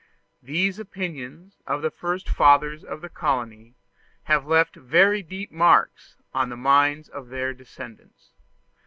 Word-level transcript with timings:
These 0.41 0.79
opinions 0.79 1.59
of 1.67 1.83
the 1.83 1.91
first 1.91 2.27
fathers 2.27 2.83
of 2.83 3.01
the 3.01 3.07
colony 3.09 3.75
have 4.23 4.47
left 4.47 4.75
very 4.75 5.21
deep 5.21 5.51
marks 5.51 6.15
on 6.33 6.49
the 6.49 6.57
minds 6.57 7.07
of 7.07 7.27
their 7.29 7.53
descendants. 7.53 8.31